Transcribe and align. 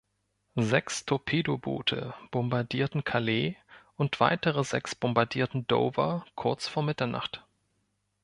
Sechs 0.55 1.05
Torpedoboote 1.05 2.15
bombardierten 2.31 3.03
Calais 3.03 3.55
und 3.97 4.19
weitere 4.19 4.63
sechs 4.63 4.95
bombardierten 4.95 5.67
Dover 5.67 6.25
kurz 6.33 6.67
vor 6.67 6.81
Mitternacht. 6.81 7.45